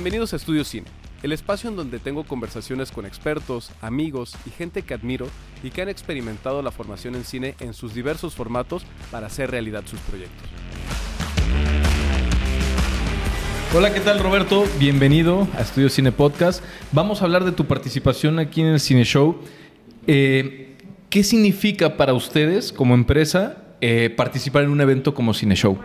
[0.00, 0.86] Bienvenidos a Estudio Cine,
[1.22, 5.26] el espacio en donde tengo conversaciones con expertos, amigos y gente que admiro
[5.62, 9.82] y que han experimentado la formación en cine en sus diversos formatos para hacer realidad
[9.84, 10.48] sus proyectos.
[13.74, 14.64] Hola, ¿qué tal Roberto?
[14.78, 16.64] Bienvenido a Estudio Cine Podcast.
[16.92, 19.36] Vamos a hablar de tu participación aquí en el Cine Show.
[20.06, 20.78] Eh,
[21.10, 25.78] ¿Qué significa para ustedes como empresa eh, participar en un evento como Cine Show?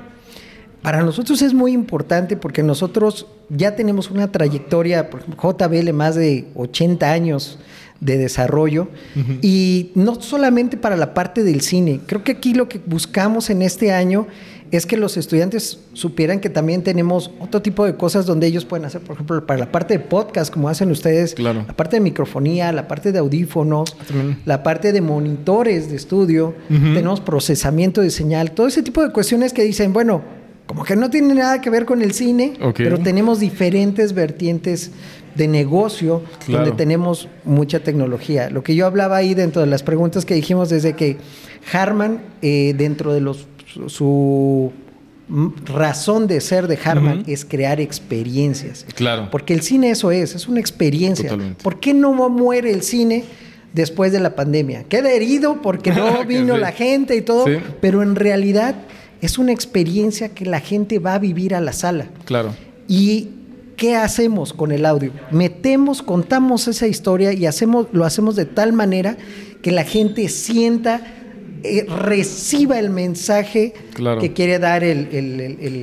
[0.85, 6.13] Para nosotros es muy importante porque nosotros ya tenemos una trayectoria, por ejemplo, JBL, más
[6.13, 7.57] de 80 años
[8.01, 8.89] de desarrollo
[9.41, 12.01] y no solamente para la parte del cine.
[12.05, 14.27] Creo que aquí lo que buscamos en este año
[14.69, 18.85] es que los estudiantes supieran que también tenemos otro tipo de cosas donde ellos pueden
[18.85, 22.71] hacer, por ejemplo, para la parte de podcast, como hacen ustedes, la parte de microfonía,
[22.71, 23.97] la parte de audífonos,
[24.45, 29.51] la parte de monitores de estudio, tenemos procesamiento de señal, todo ese tipo de cuestiones
[29.51, 33.39] que dicen, bueno, como que no tiene nada que ver con el cine, pero tenemos
[33.39, 34.91] diferentes vertientes
[35.35, 38.49] de negocio donde tenemos mucha tecnología.
[38.49, 41.17] Lo que yo hablaba ahí dentro de las preguntas que dijimos desde que
[41.71, 43.47] Harman, eh, dentro de los
[43.87, 44.71] su
[45.65, 48.85] razón de ser de Harman es crear experiencias.
[48.95, 49.29] Claro.
[49.31, 51.35] Porque el cine eso es, es una experiencia.
[51.61, 53.23] ¿Por qué no muere el cine
[53.73, 54.83] después de la pandemia?
[54.83, 57.45] Queda herido porque no vino la gente y todo,
[57.81, 58.75] pero en realidad
[59.25, 62.07] es una experiencia que la gente va a vivir a la sala.
[62.25, 62.55] Claro.
[62.87, 63.29] Y
[63.75, 65.11] ¿qué hacemos con el audio?
[65.31, 69.17] Metemos, contamos esa historia y hacemos, lo hacemos de tal manera
[69.61, 71.01] que la gente sienta
[71.63, 73.73] eh, reciba el mensaje
[74.19, 75.07] que quiere dar el,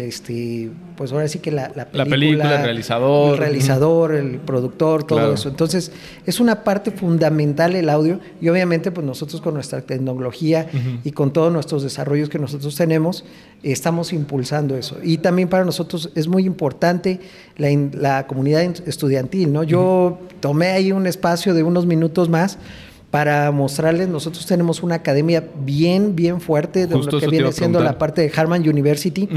[0.00, 0.70] este
[1.02, 5.48] pues ahora sí que la, película, el realizador el realizador el productor todo eso.
[5.48, 5.90] Entonces
[6.24, 10.68] es una parte fundamental el audio y obviamente pues nosotros con nuestra tecnología
[11.02, 13.24] y con todos nuestros desarrollos que nosotros tenemos
[13.64, 14.98] estamos impulsando eso.
[15.02, 17.18] Y también para nosotros es muy importante
[17.56, 22.58] la, la comunidad estudiantil no yo tomé ahí un espacio de unos minutos más
[23.12, 27.98] para mostrarles, nosotros tenemos una academia bien, bien fuerte, de lo que viene siendo la
[27.98, 29.28] parte de Harman University,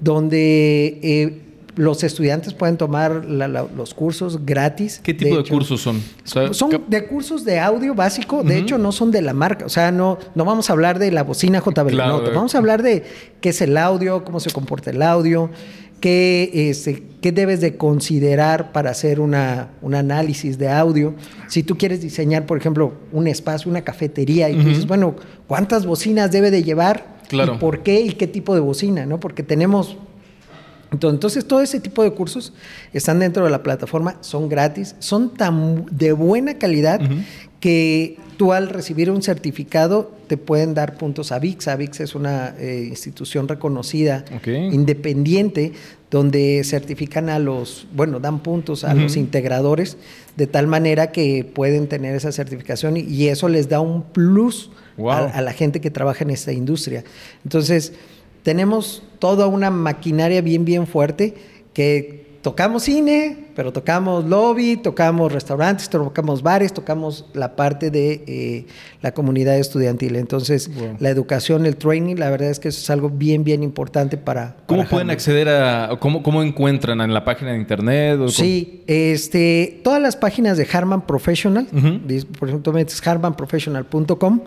[0.00, 1.42] donde eh,
[1.74, 5.00] los estudiantes pueden tomar los cursos gratis.
[5.02, 6.00] ¿Qué tipo de, cursos son?
[6.52, 9.90] son de cursos de audio básico, de hecho no son de la marca, o sea,
[9.90, 13.02] no, no vamos a hablar de la bocina JBL, no, vamos a hablar de
[13.40, 15.50] qué es el audio, cómo se comporta el audio,
[16.00, 21.14] qué, este, qué debes de considerar para hacer una, un análisis de audio.
[21.48, 25.86] Si tú quieres diseñar, por ejemplo, un espacio, una cafetería, y tú dices, bueno, ¿cuántas
[25.86, 27.16] bocinas debe de llevar?
[27.28, 27.54] Claro.
[27.54, 28.00] ¿Y por qué?
[28.00, 29.06] ¿Y qué tipo de bocina?
[29.06, 29.20] ¿no?
[29.20, 29.96] Porque tenemos...
[30.92, 32.52] Entonces, todo ese tipo de cursos
[32.92, 37.00] están dentro de la plataforma, son gratis, son tan de buena calidad
[37.66, 41.66] que tú al recibir un certificado te pueden dar puntos a VIX.
[41.66, 45.72] AVIX es una eh, institución reconocida, independiente,
[46.08, 49.96] donde certifican a los, bueno, dan puntos a los integradores
[50.36, 55.40] de tal manera que pueden tener esa certificación y, eso les da un plus a,
[55.40, 57.02] la gente que trabaja en esta industria.
[57.42, 57.94] Entonces,
[58.44, 61.34] tenemos toda una maquinaria bien, bien fuerte
[61.74, 68.66] que tocamos cine, pero tocamos lobby, tocamos restaurantes, tocamos bares, tocamos la parte de eh,
[69.02, 70.14] la comunidad estudiantil.
[70.14, 70.70] Entonces,
[71.00, 74.58] la educación, el training, la verdad es que eso es algo bien, bien importante para...
[74.66, 78.20] ¿Cómo pueden acceder a, cómo, cómo encuentran en la página de internet?
[78.28, 81.66] sí, este, todas las páginas de Harman Professional,
[82.38, 84.40] por ejemplo, metes harmanprofessional.com,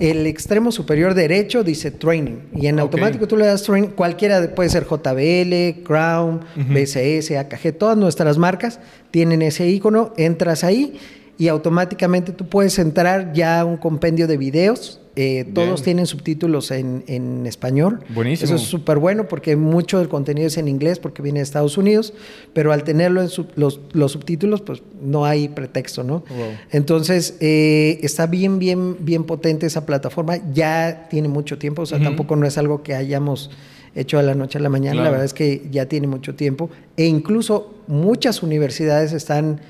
[0.00, 4.68] el extremo superior derecho dice training y en automático tú le das training, cualquiera puede
[4.68, 10.98] ser JBL, Crown, BCS, AKG, todas nuestras marcas tienen ese icono, entras ahí
[11.38, 15.00] y automáticamente tú puedes entrar ya a un compendio de videos.
[15.18, 18.00] Eh, todos tienen subtítulos en, español.
[18.10, 18.44] Buenísimo.
[18.44, 21.78] Eso es súper bueno porque mucho del contenido es en inglés porque viene de Estados
[21.78, 22.12] Unidos,
[22.52, 23.80] pero al tenerlo en los,
[24.12, 26.22] subtítulos, pues no hay pretexto, ¿no?
[26.70, 30.38] Entonces, eh, está bien, bien, bien potente esa plataforma.
[30.52, 33.50] Ya tiene mucho tiempo, o sea, tampoco no es algo que hayamos
[33.96, 35.02] hecho a la noche a la mañana.
[35.02, 36.70] La verdad es que ya tiene mucho tiempo.
[36.96, 39.60] E incluso muchas universidades están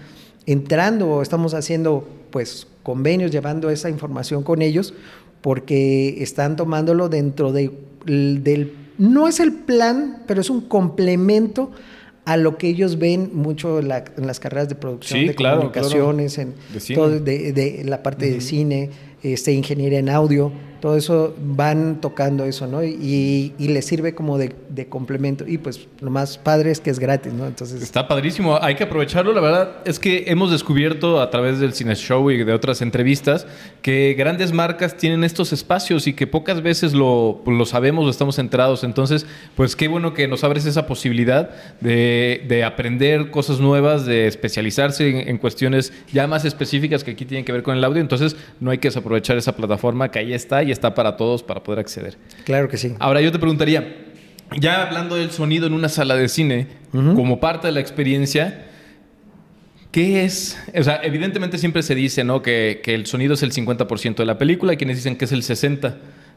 [0.45, 4.95] entrando o estamos haciendo pues convenios, llevando esa información con ellos,
[5.41, 7.71] porque están tomándolo dentro de,
[8.05, 8.75] del...
[8.99, 11.71] No es el plan, pero es un complemento
[12.25, 16.95] a lo que ellos ven mucho en, las carreras de producción, de comunicaciones, en de,
[16.95, 18.91] todo, de, la parte de cine,
[19.23, 20.51] este, ingeniería en audio
[20.87, 22.85] todo eso van tocando eso, ¿no?
[22.85, 24.55] Y, y les sirve como de,
[24.89, 25.45] complemento.
[25.45, 27.45] Y pues lo más padre es que es gratis, ¿no?
[27.45, 27.83] Entonces...
[27.83, 29.33] Está padrísimo, hay que aprovecharlo.
[29.33, 33.49] La verdad es que hemos descubierto a través del Cine Show y de otras entrevistas
[33.83, 38.39] que grandes marcas tienen estos espacios y que pocas veces lo, lo sabemos o estamos
[38.39, 38.85] enterados.
[38.85, 41.51] Entonces, pues qué bueno que nos abres esa posibilidad
[41.81, 47.25] de, de aprender cosas nuevas, de especializarse en, en cuestiones ya más específicas que aquí
[47.25, 48.01] tienen que ver con el audio.
[48.01, 51.63] Entonces, no hay que desaprovechar esa plataforma que ahí está y está para todos para
[51.63, 52.17] poder acceder.
[52.45, 52.95] Claro que sí.
[52.99, 53.97] Ahora yo te preguntaría,
[54.61, 57.15] ya hablando del sonido en una sala de cine, uh -huh.
[57.15, 58.67] como parte de la experiencia,
[59.91, 60.59] ¿qué es?
[60.79, 62.43] O sea, evidentemente siempre se dice, ¿no?
[62.43, 65.33] Que, que el sonido es el 50% de la película, y quienes dicen que es
[65.33, 65.95] el 60%.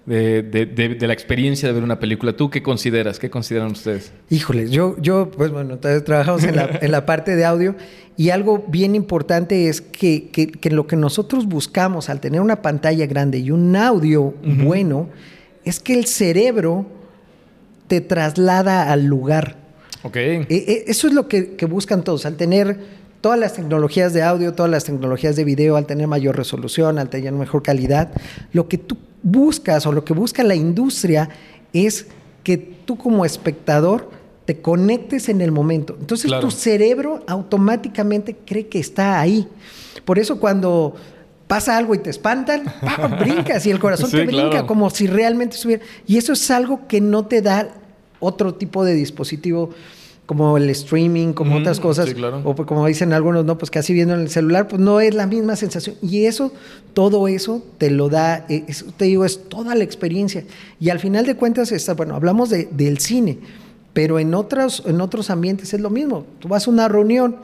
[0.09, 2.33] De, de, de, de, la experiencia de ver una película.
[2.33, 3.19] ¿Tú qué consideras?
[3.19, 4.11] ¿Qué consideran ustedes?
[4.31, 7.75] Híjole, yo, yo pues bueno, trabajamos en la, en la parte de audio
[8.17, 12.63] y algo bien importante es que, que, que, lo que nosotros buscamos al tener una
[12.63, 14.63] pantalla grande y un audio uh -huh.
[14.63, 15.09] bueno
[15.63, 16.87] es que el cerebro
[17.87, 19.57] te traslada al lugar.
[20.01, 20.15] Ok.
[20.15, 24.53] E, eso es lo que, que buscan todos, al tener todas las tecnologías de audio,
[24.53, 28.11] todas las tecnologías de video, al tener mayor resolución, al tener mejor calidad,
[28.53, 31.29] lo que tú buscas o lo que busca la industria
[31.73, 32.07] es
[32.43, 34.09] que tú como espectador
[34.45, 35.95] te conectes en el momento.
[35.99, 36.47] Entonces claro.
[36.47, 39.47] tu cerebro automáticamente cree que está ahí.
[40.05, 40.95] Por eso cuando
[41.47, 43.19] pasa algo y te espantan, ¡pam!
[43.19, 44.67] brincas y el corazón sí, te brinca claro.
[44.67, 45.83] como si realmente estuviera.
[46.07, 47.69] Y eso es algo que no te da
[48.19, 49.69] otro tipo de dispositivo
[50.29, 52.43] como el streaming, como mm, otras cosas, sí, claro.
[52.45, 55.25] o como dicen algunos, no, pues casi viendo en el celular, pues no es la
[55.25, 55.95] misma sensación.
[56.03, 56.53] Y eso,
[56.93, 60.43] todo eso te lo da, eh, eso te digo, es toda la experiencia.
[60.79, 63.39] Y al final de cuentas, está, bueno, hablamos de, del cine,
[63.93, 66.27] pero en otros, en otros ambientes es lo mismo.
[66.37, 67.37] Tú vas a una reunión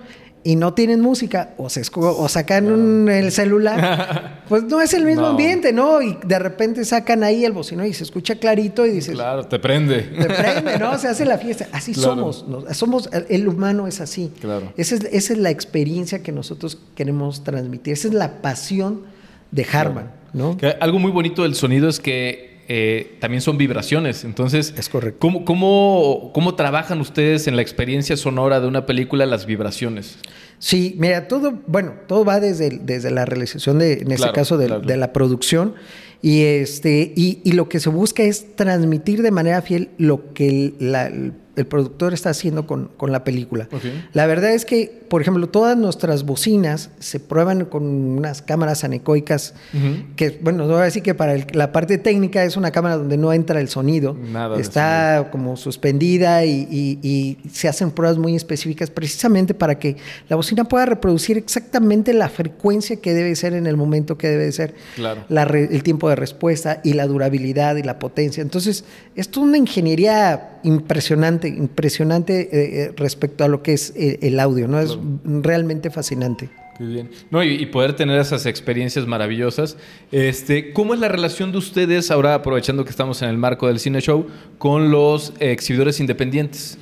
[0.46, 5.04] y no tienen música o, se o sacan un, el celular, pues no es el
[5.04, 5.28] mismo no.
[5.30, 6.04] ambiente, ¿no?
[6.04, 9.16] Y de repente sacan ahí el bocino y se escucha clarito y dices...
[9.16, 10.04] Claro, te prende.
[10.04, 11.00] Te prende, ¿no?
[11.00, 11.68] Se hace la fiesta.
[11.72, 12.32] Así claro.
[12.32, 12.48] somos.
[12.48, 12.74] ¿no?
[12.76, 13.10] somos.
[13.28, 14.32] El humano es así.
[14.40, 14.72] Claro.
[14.78, 17.94] Esa es, esa es la experiencia que nosotros queremos transmitir.
[17.94, 19.02] Esa es la pasión
[19.50, 20.52] de Harman, claro.
[20.52, 20.58] ¿no?
[20.58, 24.24] Que algo muy bonito del sonido es que eh, también son vibraciones.
[24.24, 25.20] Entonces, es correcto.
[25.20, 30.18] ¿cómo, cómo, ¿cómo, trabajan ustedes en la experiencia sonora de una película las vibraciones?
[30.58, 34.58] Sí, mira, todo, bueno, todo va desde, desde la realización de, en este claro, caso,
[34.58, 34.82] de, claro.
[34.82, 35.76] de, la producción.
[36.22, 40.48] Y, este, y, y, lo que se busca es transmitir de manera fiel lo que
[40.48, 43.70] el, la, el productor está haciendo con, con la película.
[43.72, 44.06] Okay.
[44.12, 49.54] La verdad es que, por ejemplo, todas nuestras bocinas se prueban con unas cámaras anecoicas,
[49.74, 50.16] uh -huh.
[50.18, 52.98] que, bueno, no voy a decir que para el, la parte técnica es una cámara
[52.98, 55.32] donde no entra el sonido, Nada está sonido.
[55.32, 59.96] como suspendida y, y, y, se hacen pruebas muy específicas precisamente para que
[60.28, 64.52] la bocina pueda reproducir exactamente la frecuencia que debe ser en el momento que debe
[64.52, 65.24] ser, claro.
[65.30, 68.42] la, el tiempo de respuesta y la durabilidad y la potencia.
[68.42, 68.84] Entonces,
[69.16, 74.68] esto es una ingeniería impresionante, impresionante eh, respecto a lo que es el, el audio,
[74.68, 74.80] ¿no?
[74.80, 76.50] Es realmente fascinante.
[76.78, 77.10] Qué bien.
[77.32, 79.78] No, y, y, poder tener esas experiencias maravillosas.
[80.12, 83.80] Este, ¿Cómo es la relación de ustedes, ahora aprovechando que estamos en el marco del
[83.80, 84.28] cine show,
[84.58, 86.78] con los eh, exhibidores independientes?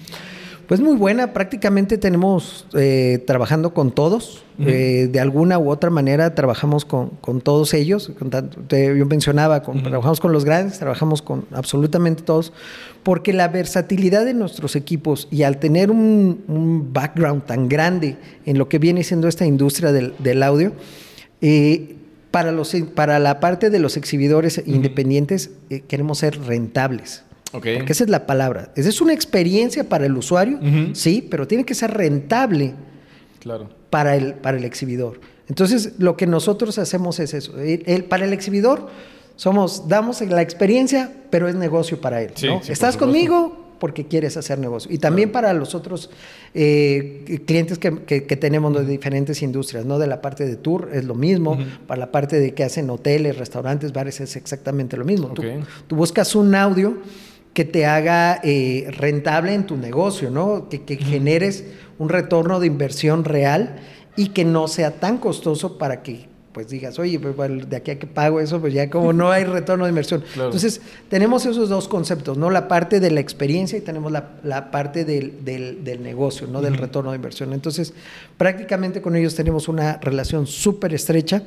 [0.68, 4.70] Pues muy buena, prácticamente tenemos eh, trabajando con todos, uh -huh.
[4.70, 9.06] eh, de alguna u otra manera trabajamos con, con todos ellos, con tanto, te, yo
[9.06, 9.90] mencionaba, con, uh -huh.
[9.90, 12.54] trabajamos con los grandes, trabajamos con absolutamente todos,
[13.04, 18.16] porque la versatilidad de nuestros equipos y al tener un, un background tan grande
[18.46, 20.72] en lo que viene siendo esta industria del, del audio,
[21.42, 21.98] eh,
[22.32, 24.76] para, los, para la parte de los exhibidores uh -huh.
[24.76, 27.24] independientes eh, queremos ser rentables.
[27.54, 27.78] Okay.
[27.78, 28.72] Porque esa es la palabra.
[28.76, 30.96] Esa es una experiencia para el usuario, uh -huh.
[30.96, 32.74] sí, pero tiene que ser rentable
[33.40, 33.70] claro.
[33.90, 35.20] para, el, para el exhibidor.
[35.48, 37.60] Entonces, lo que nosotros hacemos es eso.
[37.60, 38.88] El, el, para el exhibidor,
[39.36, 42.32] somos, damos la experiencia, pero es negocio para él.
[42.36, 42.64] Sí, ¿no?
[42.64, 44.90] sí, Estás conmigo porque quieres hacer negocio.
[44.94, 45.48] Y también claro.
[45.48, 46.10] para los otros
[46.54, 50.00] eh, clientes que, que, que, tenemos de diferentes industrias, ¿no?
[50.00, 51.80] De la parte de tour es lo mismo, uh -huh.
[51.86, 55.28] para la parte de que hacen hoteles, restaurantes, bares es exactamente lo mismo.
[55.28, 55.60] Okay.
[55.60, 56.98] Tú, tú buscas un audio
[57.54, 60.70] que te haga eh, rentable en tu negocio, ¿no?
[60.70, 61.66] Que, que generes
[62.00, 63.78] un retorno de inversión real
[64.16, 67.98] y que no sea tan costoso para que pues digas, oye, pues, de aquí a
[67.98, 70.24] que pago eso, pues ya como no hay retorno de inversión.
[70.34, 70.50] Claro.
[70.50, 72.50] Entonces, tenemos esos dos conceptos, ¿no?
[72.50, 76.62] La parte de la experiencia y tenemos la, la parte del, del, del, negocio, ¿no?
[76.62, 77.54] Del retorno de inversión.
[77.54, 77.94] Entonces,
[78.38, 81.44] prácticamente con ellos tenemos una relación súper estrecha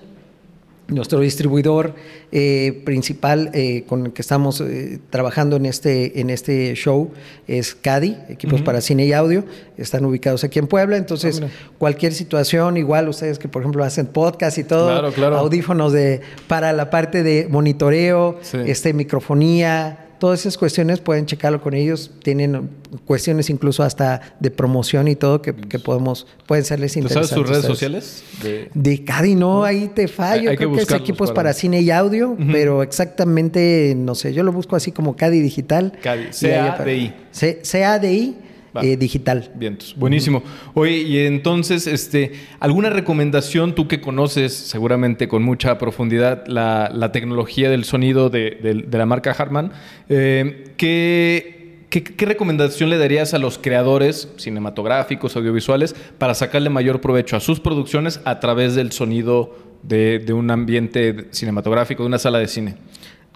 [0.88, 1.94] Nuestro distribuidor
[2.30, 7.10] eh, principal eh, con el que estamos eh, trabajando en este, en este show
[7.48, 9.44] es CADI, Equipos para Cine y Audio.
[9.76, 10.96] Están ubicados aquí en Puebla.
[10.96, 15.38] Entonces, Ah, cualquier situación, igual ustedes que, por ejemplo, hacen podcast y todo, Claro, claro.
[15.38, 18.58] audífonos de, para la parte de monitoreo, Sí.
[18.66, 22.10] este, microfonía, todas esas cuestiones pueden checarlo con ellos.
[22.22, 22.70] Tienen
[23.04, 27.30] cuestiones incluso hasta de promoción y todo que, que podemos, pueden serles ¿Tú interesantes.
[27.30, 28.24] sabes sus redes sociales?
[28.42, 30.42] De- De Cadi, no, ahí te fallo.
[30.42, 31.52] Hay- hay que Creo que, es equipos para- para...
[31.52, 35.92] cine y audio, pero exactamente, no sé, yo lo busco así como Cadi Digital.
[36.02, 36.68] Cadi, Y ahí C-A-D-I.
[37.08, 38.36] apare- C- C-A-D-I.
[38.84, 39.50] Eh, Digital.
[39.54, 39.94] Vientos.
[39.96, 40.42] Buenísimo.
[40.74, 47.12] Oye, y entonces, este, ¿alguna recomendación tú que conoces seguramente con mucha profundidad la, la
[47.12, 49.72] tecnología del sonido de, de- de la marca Harman?
[50.08, 57.00] eh, ¿qué, qué, qué recomendación le darías a los creadores cinematográficos, audiovisuales, para sacarle mayor
[57.00, 62.18] provecho a sus producciones a través del sonido de, de un ambiente cinematográfico, de una
[62.18, 62.76] sala de cine?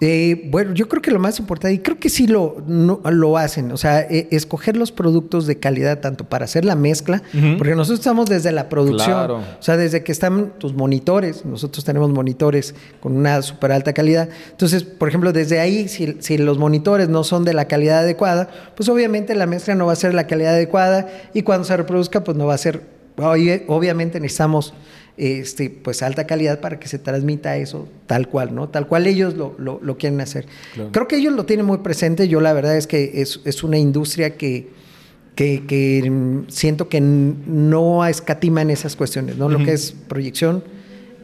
[0.03, 3.37] Eh, bueno, yo creo que lo más importante, y creo que sí lo, no- lo
[3.37, 7.21] hacen, o sea, eh, escoger los productos de calidad tanto para hacer la mezcla,
[7.59, 9.35] porque nosotros estamos desde la producción, Claro.
[9.37, 14.27] o sea, desde que están tus monitores, nosotros tenemos monitores con una súper alta calidad,
[14.49, 18.49] entonces, por ejemplo, desde ahí, si, si los monitores no son de la calidad adecuada,
[18.75, 22.23] pues obviamente la mezcla no va a ser la calidad adecuada y cuando se reproduzca,
[22.23, 22.81] pues no va a ser,
[23.67, 24.73] obviamente necesitamos
[25.21, 28.69] este, pues alta calidad para que se transmita eso tal cual, ¿no?
[28.69, 30.47] Tal cual ellos lo, lo- lo quieren hacer.
[30.73, 30.89] Claro.
[30.91, 32.27] Creo que ellos lo tienen muy presente.
[32.27, 34.69] Yo la verdad es que es, es una industria que,
[35.35, 39.47] que, que, mm, siento que no escatima en esas cuestiones, ¿no?
[39.47, 40.63] Lo que es proyección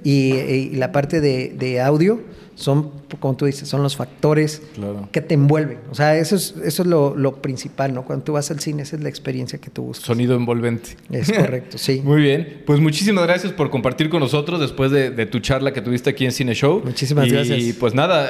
[0.03, 2.21] y, y la parte de, de audio
[2.55, 2.89] son,
[3.19, 5.07] como tú dices, son los factores Claro.
[5.11, 5.77] que te envuelven.
[5.91, 8.03] O sea, eso es, eso es lo, lo principal, ¿no?
[8.03, 10.07] Cuando tú vas al cine, esa es la experiencia que tú buscas.
[10.07, 10.97] Sonido envolvente.
[11.11, 12.01] Es correcto, sí.
[12.03, 12.63] Muy bien.
[12.65, 16.25] Pues muchísimas gracias por compartir con nosotros después de, de tu charla que tuviste aquí
[16.25, 16.81] en Cine Show.
[16.83, 17.59] Muchísimas y, gracias.
[17.59, 18.29] Y pues nada,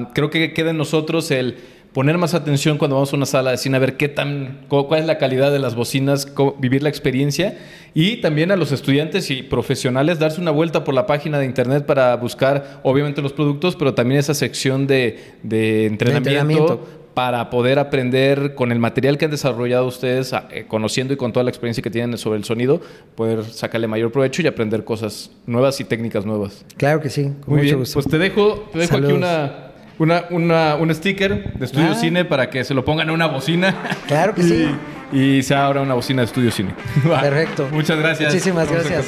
[0.00, 1.56] eh, creo que queda en nosotros el
[1.94, 4.86] poner más atención cuando vamos a una sala de cine, a ver qué tan, cu-
[4.88, 7.56] cuál es la calidad de las bocinas, cómo- vivir la experiencia.
[7.94, 11.86] Y también a los estudiantes y profesionales darse una vuelta por la página de internet
[11.86, 16.88] para buscar, obviamente, los productos, pero también esa sección de, de entrenamiento entrenamiento.
[17.14, 21.44] para poder aprender con el material que han desarrollado ustedes, eh, conociendo y con toda
[21.44, 22.80] la experiencia que tienen sobre el sonido,
[23.14, 26.64] poder sacarle mayor provecho y aprender cosas nuevas y técnicas nuevas.
[26.76, 27.94] Claro que sí, con Muy mucho bien, gusto.
[27.94, 29.63] pues te dejo, te dejo aquí una,
[29.98, 31.94] una, una- un sticker de Estudio Ah.
[31.94, 33.74] Cine para que se lo pongan a una bocina.
[34.06, 34.68] Claro que y, sí.
[35.12, 36.74] Y sea ahora una bocina de Estudio Cine.
[37.20, 37.68] Perfecto.
[37.72, 38.32] Muchas gracias.
[38.32, 39.06] Muchísimas gracias.